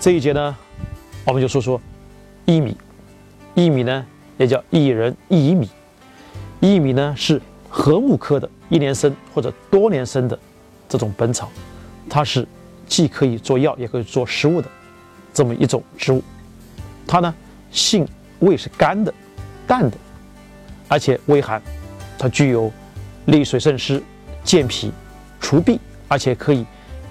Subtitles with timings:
[0.00, 0.56] 这一节呢，
[1.24, 1.80] 我们就说说
[2.46, 2.76] 薏米。
[3.56, 5.68] 薏米呢，也叫薏仁、薏米。
[6.60, 10.38] 薏米呢是禾木科的一年生或者多年生的
[10.88, 11.50] 这种本草，
[12.08, 12.46] 它是
[12.86, 14.68] 既可以做药也可以做食物的
[15.34, 16.22] 这么一种植物。
[17.04, 17.34] 它呢
[17.72, 18.06] 性
[18.38, 19.12] 味是甘的、
[19.66, 19.96] 淡的，
[20.86, 21.60] 而且微寒，
[22.16, 22.70] 它具有
[23.26, 24.00] 利水渗湿、
[24.44, 24.92] 健脾、
[25.40, 25.76] 除痹，
[26.06, 26.64] 而且可以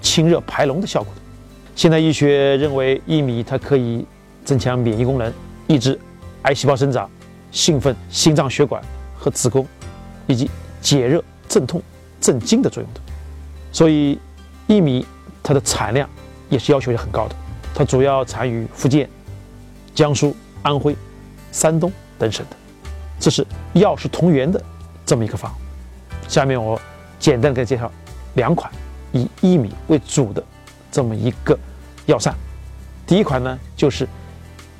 [0.00, 1.12] 清热排脓的效果。
[1.80, 4.04] 现代医学认为薏米它可以
[4.44, 5.32] 增强免疫功能，
[5.66, 5.98] 抑制
[6.42, 7.10] 癌细胞生长，
[7.52, 8.82] 兴奋心脏血管
[9.16, 9.66] 和子宫，
[10.26, 10.50] 以及
[10.82, 11.80] 解热镇痛、
[12.20, 13.00] 镇惊的作用的。
[13.72, 14.18] 所以
[14.68, 15.06] 薏米
[15.42, 16.06] 它的产量
[16.50, 17.34] 也是要求也很高的，
[17.74, 19.08] 它主要产于福建、
[19.94, 20.94] 江苏、安徽、
[21.50, 22.56] 山东等省的。
[23.18, 23.42] 这是
[23.72, 24.62] 药食同源的
[25.06, 25.50] 这么一个方。
[26.28, 26.78] 下面我
[27.18, 27.90] 简单给介绍
[28.34, 28.70] 两款
[29.12, 30.44] 以薏米为主的
[30.92, 31.58] 这么一个。
[32.06, 32.34] 药膳，
[33.06, 34.08] 第一款呢就是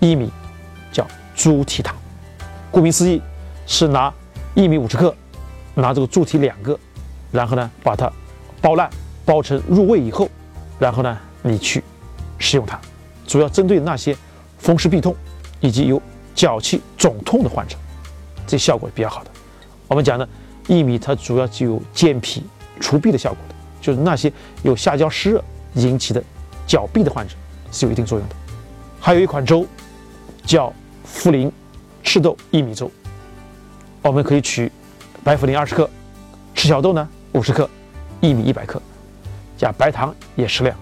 [0.00, 0.30] 薏米，
[0.92, 1.94] 叫猪蹄汤。
[2.70, 3.20] 顾名思义，
[3.66, 4.12] 是拿
[4.54, 5.14] 薏米五十克，
[5.74, 6.78] 拿这个猪蹄两个，
[7.30, 8.10] 然后呢把它
[8.60, 8.88] 包烂，
[9.24, 10.28] 包成入味以后，
[10.78, 11.82] 然后呢你去
[12.38, 12.78] 食用它。
[13.26, 14.16] 主要针对那些
[14.58, 15.14] 风湿痹痛
[15.60, 16.00] 以及有
[16.34, 17.76] 脚气肿痛的患者，
[18.46, 19.30] 这效果比较好的。
[19.86, 20.28] 我们讲的
[20.66, 22.44] 薏米，它主要具有健脾
[22.80, 24.32] 除痹的效果的，就是那些
[24.62, 26.22] 有下焦湿热引起的。
[26.70, 27.34] 脚痹的患者
[27.72, 28.36] 是有一定作用的。
[29.00, 29.66] 还有一款粥
[30.46, 30.72] 叫
[31.04, 31.50] 茯苓
[32.04, 32.88] 赤豆薏米粥，
[34.02, 34.70] 我们可以取
[35.24, 35.90] 白茯苓二十克，
[36.54, 37.68] 赤小豆呢五十克，
[38.20, 38.80] 薏米一百克，
[39.58, 40.76] 加白糖也适量，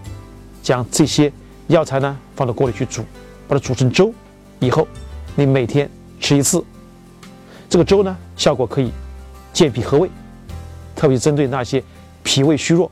[0.62, 1.33] 将这些
[1.69, 3.03] 药材呢放到锅里去煮，
[3.48, 4.12] 把它煮成粥，
[4.59, 4.86] 以后
[5.36, 5.89] 你每天
[6.20, 6.62] 吃一次。
[7.66, 8.92] 这个粥呢效果可以
[9.55, 10.11] 健脾和胃，
[10.94, 11.83] 特别针对那些
[12.22, 12.91] 脾胃虚弱、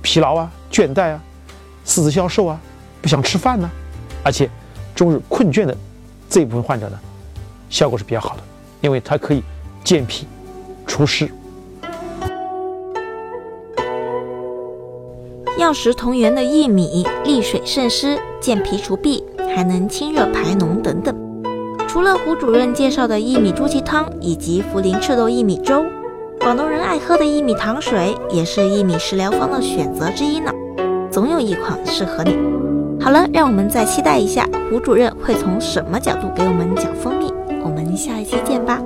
[0.00, 1.22] 疲劳啊、倦怠啊。
[1.84, 2.60] 四肢消瘦啊，
[3.00, 3.70] 不想吃饭呢，
[4.22, 4.48] 而且
[4.94, 5.76] 终日困倦的
[6.28, 6.98] 这一部分患者呢，
[7.68, 8.42] 效果是比较好的，
[8.80, 9.42] 因为它可以
[9.82, 10.26] 健脾
[10.86, 11.30] 除湿。
[15.58, 19.22] 药食同源的薏米，利水渗湿、健脾除痹，
[19.54, 21.14] 还能清热排脓等等。
[21.86, 25.84] 除了胡主任介绍的薏米猪蹄汤以及茯苓赤豆薏米粥，
[26.40, 30.52] 广东人爱喝的薏米糖水也是薏米食疗方的选择之一呢。
[31.12, 32.36] 总有一款适合你。
[32.98, 37.30] 好了，让我们再期待一下胡主任会从什么角度给我们讲蜂蜜。
[37.62, 38.80] 我们下一期见吧。